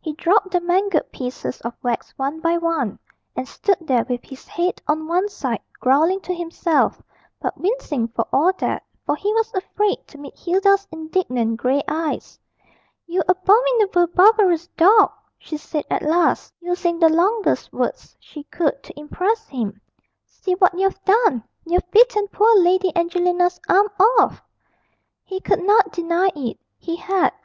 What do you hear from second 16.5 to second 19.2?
using the longest words she could to